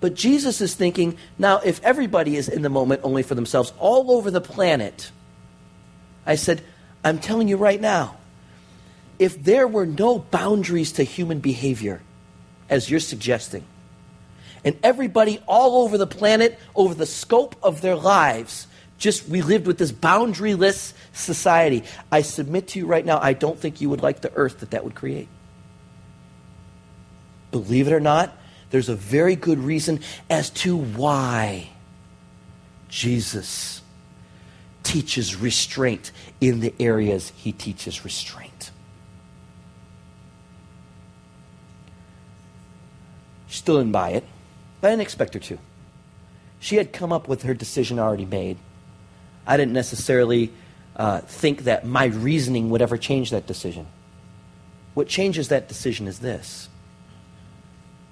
[0.00, 4.10] But Jesus is thinking, now, if everybody is in the moment only for themselves all
[4.10, 5.10] over the planet,
[6.26, 6.62] I said,
[7.02, 8.17] I'm telling you right now,
[9.18, 12.00] if there were no boundaries to human behavior,
[12.70, 13.64] as you're suggesting,
[14.64, 18.66] and everybody all over the planet, over the scope of their lives,
[18.98, 23.58] just we lived with this boundaryless society, I submit to you right now, I don't
[23.58, 25.28] think you would like the earth that that would create.
[27.50, 28.36] Believe it or not,
[28.70, 31.70] there's a very good reason as to why
[32.88, 33.80] Jesus
[34.82, 38.47] teaches restraint in the areas he teaches restraint.
[43.48, 44.24] She still didn't buy it,
[44.80, 45.58] but I didn't expect her to.
[46.60, 48.58] She had come up with her decision already made.
[49.46, 50.52] I didn't necessarily
[50.96, 53.86] uh, think that my reasoning would ever change that decision.
[54.94, 56.68] What changes that decision is this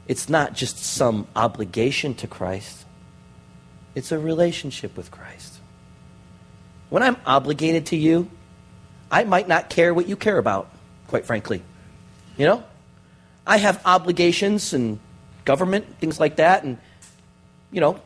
[0.06, 2.84] it's not just some obligation to Christ,
[3.94, 5.54] it's a relationship with Christ.
[6.88, 8.30] When I'm obligated to you,
[9.10, 10.70] I might not care what you care about,
[11.08, 11.62] quite frankly.
[12.36, 12.64] You know?
[13.46, 14.98] I have obligations and
[15.46, 16.76] government, things like that, and,
[17.72, 17.98] you know,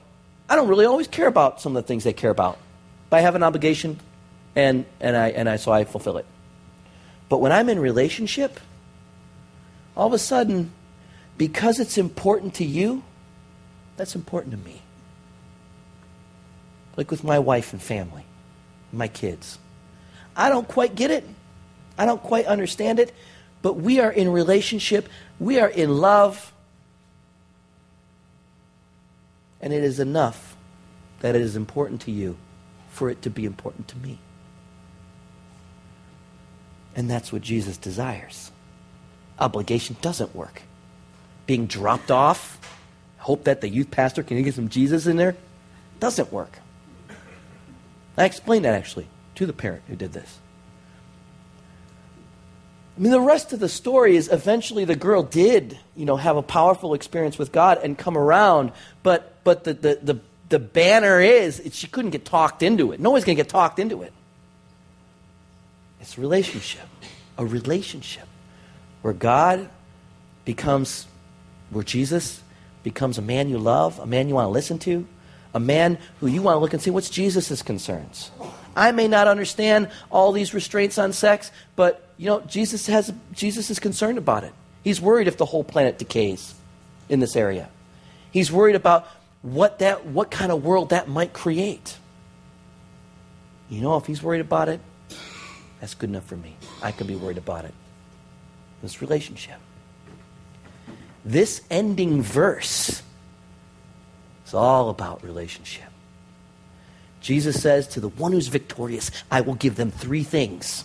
[0.49, 2.59] I don't really always care about some of the things they care about.
[3.09, 3.99] But I have an obligation,
[4.55, 6.27] and, and, I, and I, so I fulfill it.
[7.29, 8.61] But when I'm in relationship,
[9.97, 10.71] all of a sudden,
[11.37, 13.03] because it's important to you,
[13.97, 14.83] that's important to me.
[16.97, 18.25] Like with my wife and family,
[18.93, 19.59] my kids.
[20.37, 21.25] I don't quite get it.
[21.97, 23.13] I don't quite understand it,
[23.63, 25.09] but we are in relationship.
[25.39, 26.53] We are in love.
[29.61, 30.57] And it is enough
[31.21, 32.37] that it is important to you
[32.91, 34.19] for it to be important to me.
[36.97, 38.51] And that's what Jesus desires.
[39.39, 40.63] Obligation doesn't work
[41.51, 42.61] being dropped off,
[43.19, 45.35] hope that the youth pastor can get some Jesus in there,
[45.99, 46.61] doesn't work.
[48.17, 50.39] I explained that actually to the parent who did this.
[53.01, 56.37] I mean, the rest of the story is eventually the girl did, you know, have
[56.37, 61.19] a powerful experience with God and come around, but but the the the, the banner
[61.19, 63.01] is she couldn't get talked into it.
[63.01, 64.13] No one's going to get talked into it.
[66.03, 66.87] It's a relationship,
[67.39, 68.29] a relationship
[69.01, 69.71] where God
[70.45, 71.07] becomes
[71.71, 72.43] where Jesus
[72.83, 75.07] becomes a man you love, a man you want to listen to,
[75.55, 78.31] a man who you want to look and see what's Jesus' concerns.
[78.77, 83.71] I may not understand all these restraints on sex, but you know, Jesus has Jesus
[83.71, 84.53] is concerned about it.
[84.85, 86.55] He's worried if the whole planet decays
[87.09, 87.71] in this area.
[88.31, 89.07] He's worried about
[89.41, 91.97] what that what kind of world that might create.
[93.71, 94.81] You know, if he's worried about it,
[95.81, 96.57] that's good enough for me.
[96.83, 97.73] I can be worried about it.
[98.83, 99.59] This relationship.
[101.25, 103.01] This ending verse
[104.47, 105.89] is all about relationship.
[107.23, 110.85] Jesus says to the one who's victorious, I will give them three things.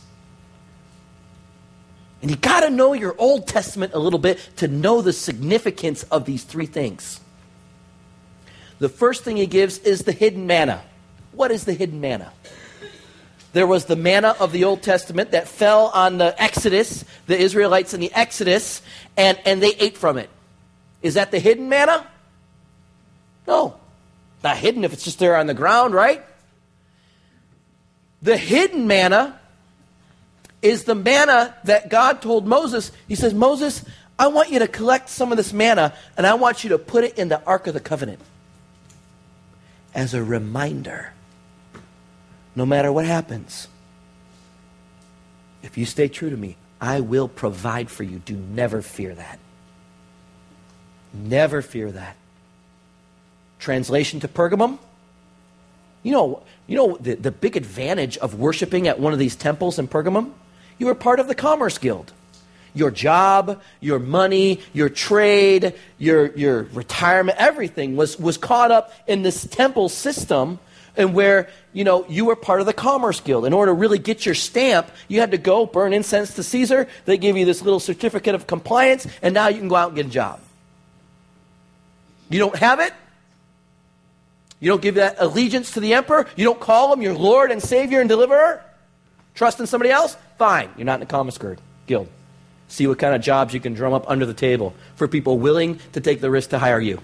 [2.25, 6.01] And you got to know your Old Testament a little bit to know the significance
[6.09, 7.21] of these three things.
[8.79, 10.81] The first thing he gives is the hidden manna.
[11.33, 12.33] What is the hidden manna?
[13.53, 17.93] There was the manna of the Old Testament that fell on the Exodus, the Israelites
[17.93, 18.81] in the Exodus,
[19.15, 20.31] and, and they ate from it.
[21.03, 22.07] Is that the hidden manna?
[23.47, 23.75] No.
[24.43, 26.25] Not hidden if it's just there on the ground, right?
[28.23, 29.39] The hidden manna
[30.65, 32.91] is the manna that God told Moses.
[33.07, 33.85] He says, Moses,
[34.17, 37.03] I want you to collect some of this manna and I want you to put
[37.03, 38.19] it in the Ark of the Covenant
[39.93, 41.13] as a reminder
[42.55, 43.67] no matter what happens,
[45.61, 48.19] if you stay true to me, I will provide for you.
[48.19, 49.39] Do never fear that.
[51.13, 52.15] Never fear that.
[53.59, 54.79] Translation to Pergamum.
[56.01, 59.79] You know, you know the, the big advantage of worshiping at one of these temples
[59.79, 60.31] in Pergamum?
[60.77, 62.11] You were part of the Commerce Guild.
[62.73, 69.21] Your job, your money, your trade, your, your retirement, everything was, was caught up in
[69.21, 70.59] this temple system
[70.97, 73.45] and where you know you were part of the commerce guild.
[73.45, 76.87] In order to really get your stamp you had to go burn incense to caesar.
[77.05, 79.95] They give you this little certificate of compliance and now you can go out and
[79.97, 80.39] get a job.
[82.29, 82.93] You don't have it?
[84.59, 86.27] You don't give that allegiance to the emperor?
[86.35, 88.63] You don't call him your lord and savior and deliverer
[89.35, 91.37] trust in somebody else fine you're not in the commerce
[91.85, 92.07] guild
[92.67, 95.79] see what kind of jobs you can drum up under the table for people willing
[95.93, 96.99] to take the risk to hire you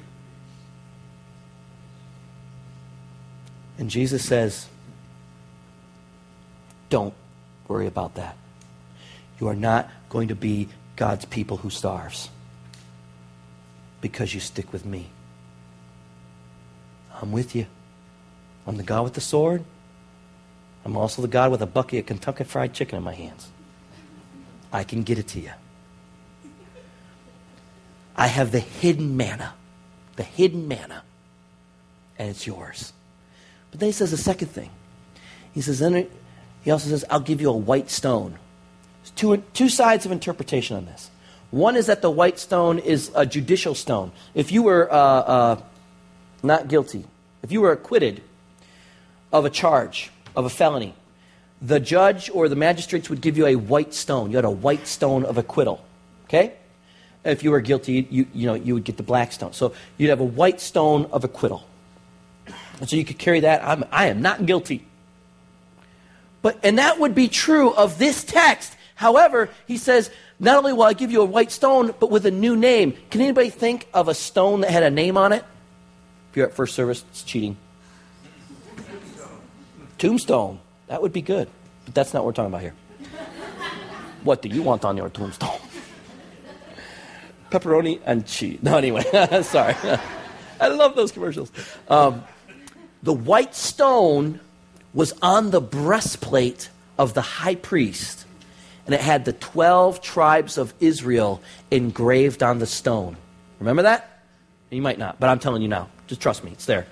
[3.82, 4.68] And Jesus says,
[6.92, 7.16] Don't
[7.68, 8.38] worry about that.
[9.40, 12.30] You are not going to be God's people who starves
[14.00, 15.08] because you stick with me.
[17.20, 17.66] I'm with you.
[18.68, 19.64] I'm the God with the sword.
[20.84, 23.50] I'm also the God with a bucket of Kentucky Fried Chicken in my hands.
[24.74, 25.52] I can get it to you.
[28.16, 29.54] I have the hidden manna,
[30.16, 31.04] the hidden manna,
[32.18, 32.94] and it's yours.
[33.70, 34.70] But then he says a second thing.
[35.54, 36.08] He says, then
[36.64, 38.38] he also says, I'll give you a white stone.
[39.02, 41.10] There's two, two sides of interpretation on this.
[41.52, 44.12] One is that the white stone is a judicial stone.
[44.34, 45.62] If you were uh, uh,
[46.44, 47.06] not guilty,
[47.44, 48.22] if you were acquitted
[49.34, 50.94] of a charge, of a felony,
[51.62, 54.32] the judge or the magistrates would give you a white stone.
[54.32, 55.84] You had a white stone of acquittal.
[56.26, 56.54] Okay?
[57.24, 59.54] If you were guilty, you, you, know, you would get the black stone.
[59.54, 61.64] So you'd have a white stone of acquittal.
[62.80, 63.64] And so you could carry that.
[63.64, 64.86] I'm, I am not guilty.
[66.42, 68.76] But, and that would be true of this text.
[68.96, 72.32] However, he says, not only will I give you a white stone, but with a
[72.32, 72.94] new name.
[73.12, 75.46] Can anybody think of a stone that had a name on it?
[76.32, 77.58] If you're at first service, it's cheating.
[80.02, 80.60] Tombstone.
[80.88, 81.48] That would be good.
[81.86, 82.74] But that's not what we're talking about here.
[84.24, 85.60] what do you want on your tombstone?
[87.52, 88.58] Pepperoni and cheese.
[88.64, 89.04] No, anyway,
[89.44, 89.76] sorry.
[90.60, 91.52] I love those commercials.
[91.88, 92.24] Um,
[93.04, 94.40] the white stone
[94.96, 98.26] was on the breastplate of the high priest,
[98.88, 103.18] and it had the 12 tribes of Israel engraved on the stone.
[103.60, 104.24] Remember that?
[104.72, 105.90] You might not, but I'm telling you now.
[106.08, 106.88] Just trust me, it's there.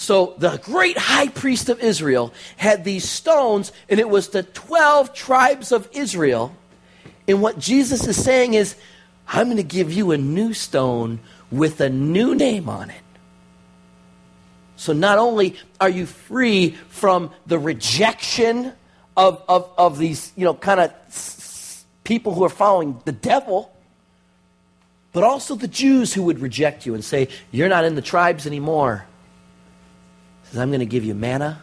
[0.00, 5.12] So the great high priest of Israel had these stones, and it was the 12
[5.12, 6.56] tribes of Israel.
[7.28, 8.76] And what Jesus is saying is,
[9.28, 13.02] I'm going to give you a new stone with a new name on it.
[14.76, 18.72] So not only are you free from the rejection
[19.18, 23.70] of, of, of these, you know, kind of people who are following the devil,
[25.12, 28.46] but also the Jews who would reject you and say, You're not in the tribes
[28.46, 29.04] anymore.
[30.50, 31.62] Says, I'm going to give you manna.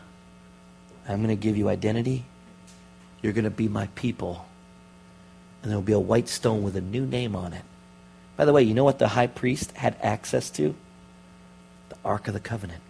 [1.08, 2.23] I'm going to give you identity.
[3.21, 4.45] You're going to be my people.
[5.62, 7.63] And there'll be a white stone with a new name on it.
[8.38, 10.76] By the way, you know what the high priest had access to?
[11.89, 12.82] The Ark of the Covenant.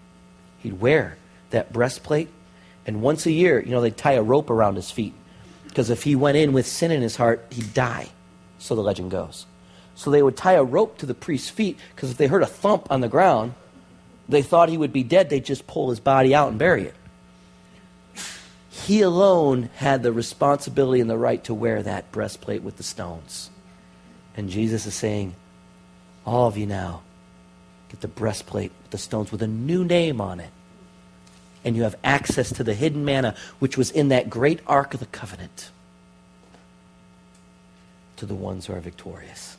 [0.59, 1.17] He'd wear
[1.49, 2.29] that breastplate,
[2.85, 5.13] and once a year, you know, they'd tie a rope around his feet.
[5.67, 8.09] Because if he went in with sin in his heart, he'd die.
[8.59, 9.45] So the legend goes.
[9.95, 12.47] So they would tie a rope to the priest's feet, because if they heard a
[12.47, 13.53] thump on the ground,
[14.29, 15.29] they thought he would be dead.
[15.29, 16.95] They'd just pull his body out and bury it.
[18.69, 23.49] He alone had the responsibility and the right to wear that breastplate with the stones.
[24.35, 25.35] And Jesus is saying,
[26.25, 27.01] All of you now,
[27.89, 30.49] Get the breastplate with the stones with a new name on it.
[31.63, 34.99] And you have access to the hidden manna, which was in that great ark of
[34.99, 35.71] the covenant,
[38.17, 39.57] to the ones who are victorious.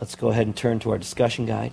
[0.00, 1.72] Let's go ahead and turn to our discussion guide.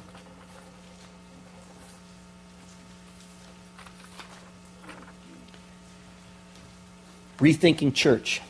[7.41, 8.41] Rethinking church.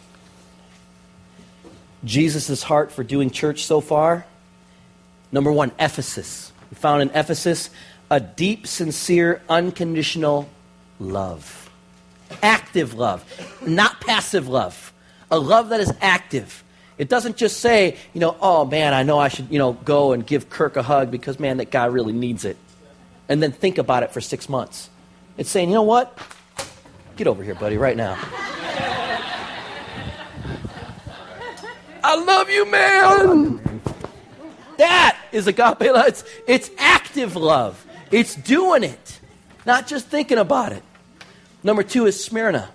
[2.03, 4.25] Jesus' heart for doing church so far
[5.31, 6.51] Number one, Ephesus.
[6.69, 7.69] We found in Ephesus
[8.09, 10.49] a deep, sincere, unconditional
[10.99, 11.69] love.
[12.43, 13.25] Active love,
[13.65, 14.93] not passive love.
[15.29, 16.63] A love that is active.
[16.97, 20.11] It doesn't just say, you know, oh man, I know I should, you know, go
[20.11, 22.57] and give Kirk a hug because man, that guy really needs it.
[23.27, 24.89] And then think about it for six months.
[25.37, 26.17] It's saying, you know what?
[27.15, 28.17] Get over here, buddy, right now.
[32.03, 33.81] I love you, man.
[34.77, 36.07] That is agape love.
[36.07, 37.85] It's, it's active love.
[38.11, 39.19] It's doing it,
[39.65, 40.83] not just thinking about it.
[41.63, 42.69] Number two is Smyrna.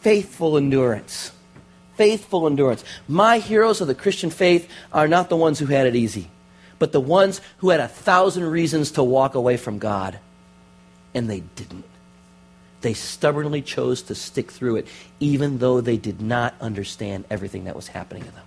[0.00, 1.32] Faithful endurance.
[1.96, 2.82] Faithful endurance.
[3.06, 6.30] My heroes of the Christian faith are not the ones who had it easy.
[6.80, 10.18] but the ones who had a thousand reasons to walk away from God,
[11.14, 11.84] and they didn't.
[12.80, 17.76] They stubbornly chose to stick through it, even though they did not understand everything that
[17.76, 18.44] was happening to them.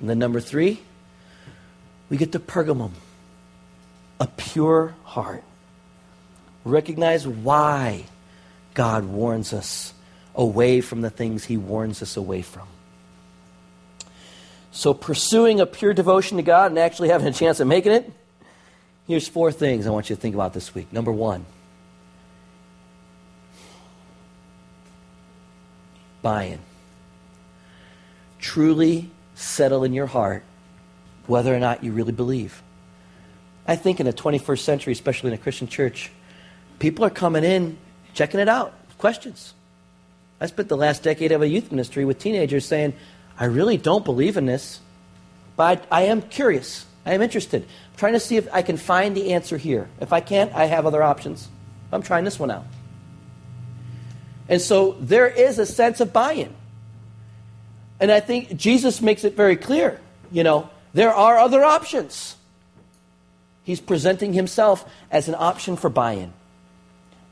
[0.00, 0.80] And then, number three,
[2.08, 2.92] we get to Pergamum,
[4.20, 5.44] a pure heart.
[6.64, 8.04] Recognize why
[8.72, 9.92] God warns us
[10.34, 12.66] away from the things he warns us away from.
[14.72, 18.10] So, pursuing a pure devotion to God and actually having a chance at making it,
[19.06, 20.92] here's four things I want you to think about this week.
[20.92, 21.46] Number one,
[26.24, 26.58] buy-in.
[28.40, 30.42] Truly settle in your heart
[31.26, 32.62] whether or not you really believe.
[33.66, 36.10] I think in the 21st century, especially in a Christian church,
[36.78, 37.78] people are coming in,
[38.14, 39.54] checking it out, questions.
[40.40, 42.94] I spent the last decade of a youth ministry with teenagers saying,
[43.38, 44.80] I really don't believe in this,
[45.56, 46.86] but I, I am curious.
[47.06, 47.62] I am interested.
[47.62, 49.88] I'm trying to see if I can find the answer here.
[50.00, 51.48] If I can't, I have other options.
[51.92, 52.64] I'm trying this one out.
[54.48, 56.54] And so there is a sense of buy in.
[58.00, 60.00] And I think Jesus makes it very clear.
[60.30, 62.36] You know, there are other options.
[63.62, 66.32] He's presenting himself as an option for buy in.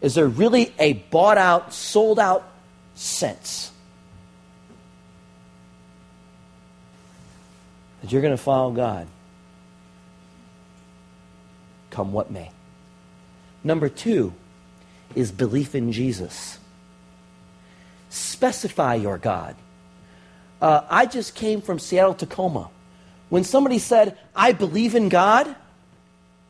[0.01, 2.49] Is there really a bought out, sold out
[2.95, 3.71] sense?
[8.01, 9.07] That you're going to follow God,
[11.91, 12.51] come what may.
[13.63, 14.33] Number two
[15.15, 16.59] is belief in Jesus.
[18.13, 19.57] Specify your God.
[20.61, 22.69] Uh, I just came from Seattle, Tacoma.
[23.31, 25.57] When somebody said, I believe in God,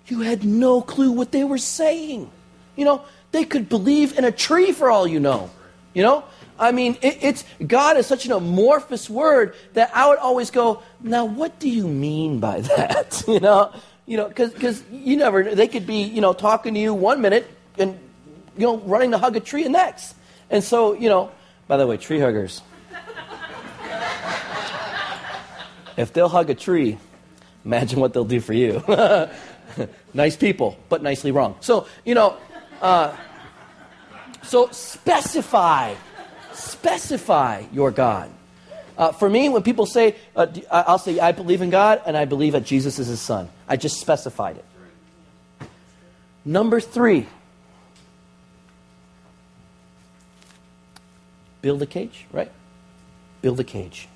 [0.08, 2.28] you had no clue what they were saying.
[2.74, 5.50] You know, they could believe in a tree for all you know.
[5.94, 6.24] You know?
[6.58, 10.82] I mean, it, it's God is such an amorphous word that I would always go,
[11.00, 13.22] now what do you mean by that?
[13.28, 13.72] you know,
[14.04, 17.48] you know, because you never they could be you know talking to you one minute
[17.78, 17.96] and
[18.56, 20.16] you know running to hug a tree the next,
[20.50, 21.30] and so you know.
[21.72, 22.60] By the way, tree huggers.
[25.96, 26.98] if they'll hug a tree,
[27.64, 28.84] imagine what they'll do for you.
[30.12, 31.56] nice people, but nicely wrong.
[31.60, 32.36] So you know.
[32.82, 33.16] Uh,
[34.42, 35.94] so specify,
[36.52, 38.30] specify your God.
[38.98, 42.26] Uh, for me, when people say, uh, I'll say, I believe in God and I
[42.26, 43.48] believe that Jesus is his son.
[43.66, 44.64] I just specified it.
[46.44, 47.28] Number three,
[51.62, 52.50] build a cage, right?
[53.40, 54.08] Build a cage.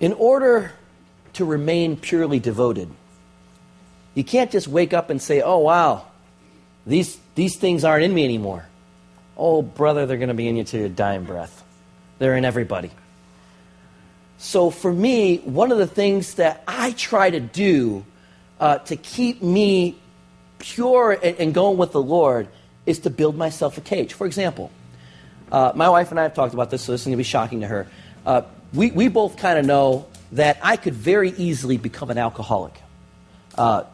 [0.00, 0.72] In order
[1.34, 2.88] to remain purely devoted,
[4.14, 6.06] you can't just wake up and say, oh, wow,
[6.86, 8.66] these, these things aren't in me anymore.
[9.36, 11.62] Oh, brother, they're going to be in you to your dying breath.
[12.18, 12.90] They're in everybody.
[14.38, 18.04] So, for me, one of the things that I try to do
[18.58, 19.96] uh, to keep me
[20.58, 22.48] pure and, and, going with the Lord
[22.84, 24.12] is to build myself a cage.
[24.14, 24.70] For example,
[25.52, 27.22] uh, my wife and I have talked about this, so this is going to be
[27.22, 27.86] shocking to her.
[28.24, 28.42] Uh,
[28.72, 32.72] we, we both kind of know that I could very easily become an alcoholic.
[33.54, 33.84] Uh,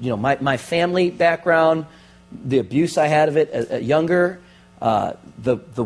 [0.00, 1.86] you know, my, my family background,
[2.30, 4.38] the abuse I had of it at, at younger,
[4.82, 5.84] uh, the, the,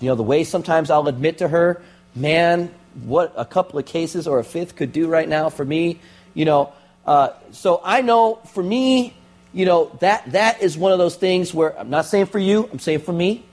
[0.00, 1.82] you know, the way sometimes I'll admit to her,
[2.14, 6.00] man, what a couple of cases or a fifth could do right now for me,
[6.32, 6.72] you know.
[7.06, 9.14] Uh, so I know for me,
[9.52, 12.66] you know, that, that is one of those things where I'm not saying for you,
[12.72, 13.44] I'm saying for me.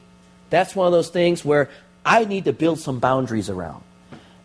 [0.51, 1.69] That's one of those things where
[2.05, 3.83] I need to build some boundaries around.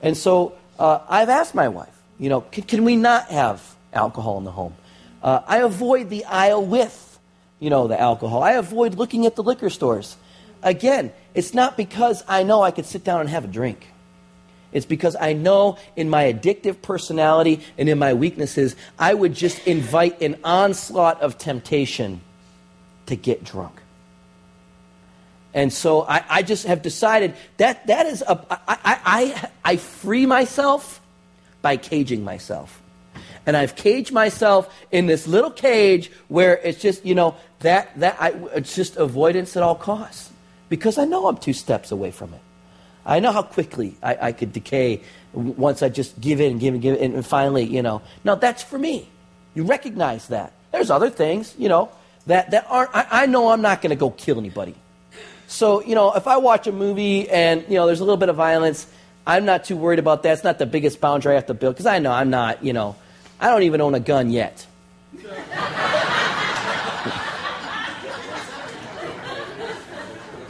[0.01, 4.39] And so uh, I've asked my wife, you know, can, can, we not have alcohol
[4.39, 4.75] in the home?
[5.23, 7.07] Uh, I avoid the aisle with
[7.59, 8.43] you know, the alcohol.
[8.43, 10.17] I avoid looking at the liquor stores.
[10.63, 13.87] Again, it's not because I know I could sit down and have a drink.
[14.73, 19.67] It's because I know in my addictive personality and in my weaknesses, I would just
[19.67, 22.21] invite an onslaught of temptation
[23.07, 23.81] to get drunk.
[25.57, 28.39] And so I, I just have decided that that is a,
[28.69, 31.01] I, I, I free myself
[31.63, 32.81] by caging myself
[33.47, 38.17] and I've caged myself in this little cage where it's just, you know, that, that
[38.21, 40.31] I, it's just avoidance at all costs
[40.69, 42.41] because I know I'm two steps away from it.
[43.07, 45.01] I know how quickly I, I could decay
[45.33, 48.03] once I just give in and give in, give in, and finally, you know.
[48.25, 49.09] Now, that's for me.
[49.55, 50.53] You recognize that.
[50.73, 51.91] There's other things, you know,
[52.27, 54.75] that, that aren't, I, I know I'm not going to go kill anybody.
[55.47, 58.29] So, you know, if I watch a movie and, you know, there's a little bit
[58.29, 58.87] of violence,
[59.27, 60.33] I'm not too worried about that.
[60.33, 62.73] It's not the biggest boundary I have to build because I know I'm not, you
[62.73, 62.97] know,
[63.41, 64.67] I don't even own a gun yet.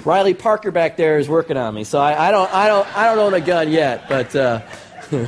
[0.05, 3.07] Riley Parker back there is working on me, so I, I don't, I don't, I
[3.07, 4.09] don't own a gun yet.
[4.09, 4.61] But uh,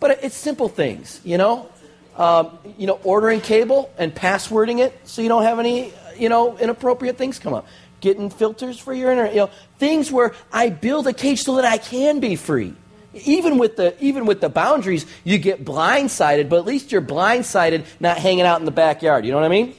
[0.00, 1.68] But it's simple things, you know?
[2.16, 6.56] Um, you know, ordering cable and passwording it so you don't have any, you know,
[6.58, 7.66] inappropriate things come up.
[8.00, 11.64] Getting filters for your internet, you know, things where I build a cage so that
[11.64, 12.74] I can be free.
[13.12, 17.84] Even with the even with the boundaries, you get blindsided, but at least you're blindsided,
[17.98, 19.24] not hanging out in the backyard.
[19.24, 19.74] You know what I mean?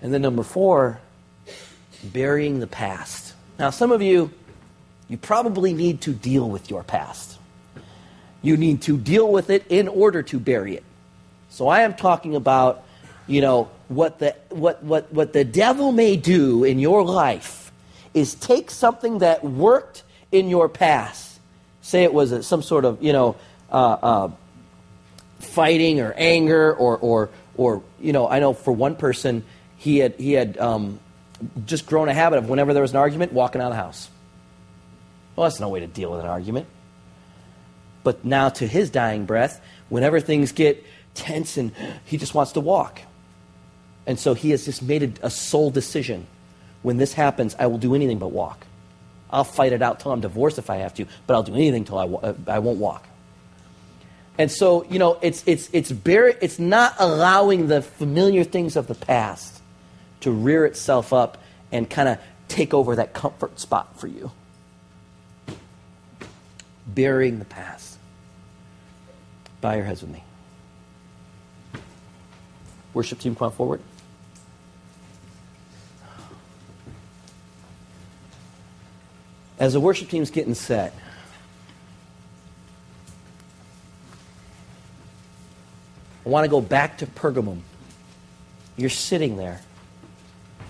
[0.00, 1.00] And then number four,
[2.02, 3.34] burying the past.
[3.58, 4.30] Now, some of you,
[5.08, 7.38] you probably need to deal with your past.
[8.42, 10.84] You need to deal with it in order to bury it.
[11.48, 12.84] So I am talking about,
[13.26, 17.66] you know, what the what what what the devil may do in your life
[18.14, 20.02] is take something that worked
[20.32, 21.38] in your past.
[21.82, 23.36] Say it was a, some sort of, you know,
[23.70, 24.30] uh, uh,
[25.38, 29.44] fighting or anger or, or, or, you know, I know for one person,
[29.76, 30.98] he had, he had um,
[31.66, 34.08] just grown a habit of whenever there was an argument, walking out of the house.
[35.36, 36.66] Well, that's no way to deal with an argument.
[38.02, 39.60] But now, to his dying breath,
[39.90, 40.82] whenever things get
[41.14, 41.72] tense and
[42.06, 43.00] he just wants to walk.
[44.06, 46.26] And so he has just made a, a sole decision.
[46.82, 48.66] When this happens, I will do anything but walk.
[49.30, 51.84] I'll fight it out till I'm divorced if I have to, but I'll do anything
[51.84, 53.06] till I, uh, I won't walk.
[54.38, 58.86] And so, you know, it's, it's, it's, bare, it's not allowing the familiar things of
[58.86, 59.60] the past
[60.20, 61.42] to rear itself up
[61.72, 64.30] and kind of take over that comfort spot for you.
[66.86, 67.98] Burying the past.
[69.60, 70.22] Bow your heads with me.
[72.94, 73.80] Worship team, come forward.
[79.58, 80.94] As the worship team's getting set,
[86.24, 87.60] I want to go back to Pergamum.
[88.76, 89.60] You're sitting there.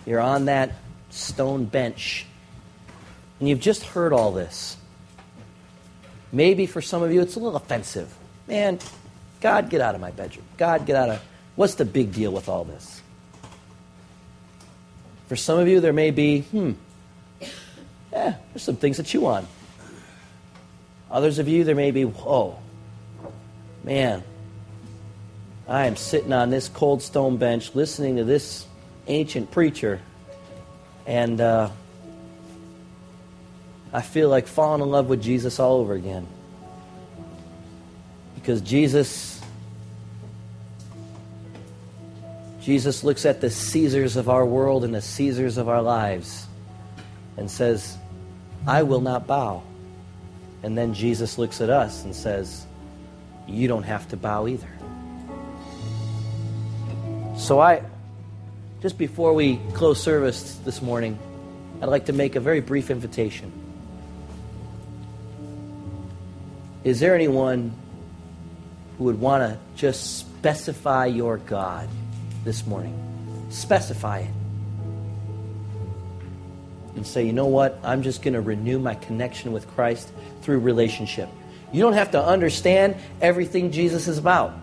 [0.04, 0.72] You're on that
[1.10, 2.26] stone bench.
[3.40, 4.76] And you've just heard all this.
[6.30, 8.12] Maybe for some of you it's a little offensive.
[8.46, 8.78] Man,
[9.40, 10.44] God, get out of my bedroom.
[10.56, 11.22] God, get out of.
[11.56, 13.00] What's the big deal with all this?
[15.28, 16.72] For some of you, there may be, hmm,
[18.16, 19.46] there's some things to chew on.
[21.10, 22.58] Others of you, there may be, whoa,
[23.84, 24.22] man,
[25.68, 28.66] I am sitting on this cold stone bench listening to this
[29.06, 30.00] ancient preacher,
[31.06, 31.70] and uh,
[33.92, 36.26] I feel like falling in love with Jesus all over again.
[38.34, 39.40] Because Jesus,
[42.60, 46.46] Jesus looks at the Caesars of our world and the Caesars of our lives
[47.36, 47.96] and says,
[48.66, 49.62] I will not bow.
[50.62, 52.66] And then Jesus looks at us and says,
[53.46, 54.68] You don't have to bow either.
[57.36, 57.82] So I,
[58.82, 61.18] just before we close service this morning,
[61.80, 63.52] I'd like to make a very brief invitation.
[66.82, 67.72] Is there anyone
[68.96, 71.88] who would want to just specify your God
[72.44, 72.96] this morning?
[73.50, 74.35] Specify it
[76.96, 77.78] and say, you know what?
[77.84, 80.10] I'm just going to renew my connection with Christ
[80.42, 81.28] through relationship.
[81.72, 84.54] You don't have to understand everything Jesus is about.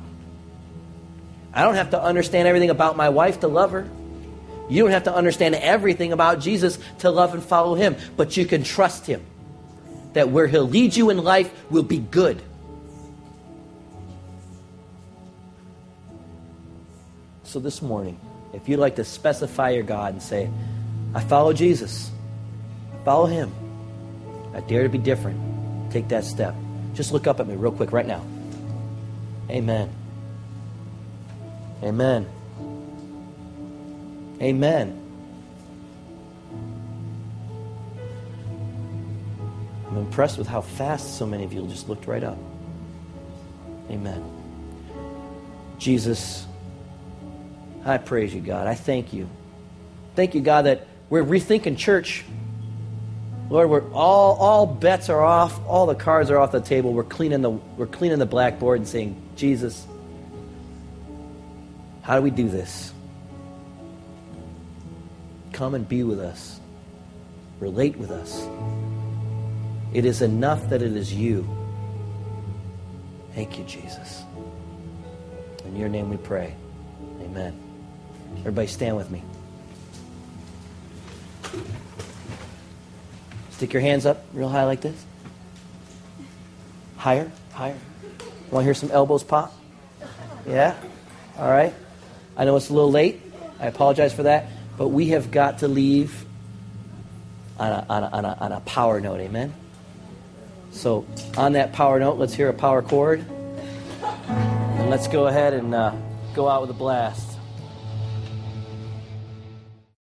[1.53, 3.87] I don't have to understand everything about my wife to love her.
[4.69, 8.45] You don't have to understand everything about Jesus to love and follow him, but you
[8.45, 9.23] can trust him
[10.13, 12.41] that where he'll lead you in life will be good.
[17.43, 18.19] So this morning,
[18.53, 20.49] if you'd like to specify your God and say,
[21.13, 22.09] I follow Jesus.
[23.03, 23.51] Follow him.
[24.53, 25.91] I dare to be different.
[25.91, 26.55] Take that step.
[26.93, 28.23] Just look up at me real quick right now.
[29.49, 29.89] Amen.
[31.83, 32.27] Amen.
[34.41, 34.99] Amen.
[39.87, 42.37] I'm impressed with how fast so many of you just looked right up.
[43.89, 44.23] Amen.
[45.77, 46.47] Jesus,
[47.85, 48.65] I praise you, God.
[48.65, 49.29] I thank you.
[50.15, 52.23] Thank you, God, that we're rethinking church
[53.53, 56.91] Lord, we're all, all bets are off, all the cards are off the table.
[56.91, 59.85] We're cleaning the, we're cleaning the blackboard and saying, Jesus,
[62.01, 62.91] how do we do this?
[65.51, 66.59] Come and be with us.
[67.59, 68.43] Relate with us.
[69.93, 71.47] It is enough that it is you.
[73.35, 74.23] Thank you, Jesus.
[75.63, 76.55] In your name we pray.
[77.21, 77.55] Amen.
[78.39, 79.21] Everybody stand with me.
[83.63, 85.05] Stick your hands up real high like this.
[86.97, 87.77] Higher, higher.
[88.51, 89.53] Want to hear some elbows pop?
[90.45, 90.75] Yeah?
[91.37, 91.73] All right.
[92.35, 93.21] I know it's a little late.
[93.61, 94.47] I apologize for that.
[94.77, 96.25] But we have got to leave
[97.57, 99.21] on a, on a, on a, on a power note.
[99.21, 99.53] Amen?
[100.73, 101.05] So,
[101.37, 103.25] on that power note, let's hear a power chord.
[104.01, 105.95] And let's go ahead and uh,
[106.35, 107.32] go out with a blast.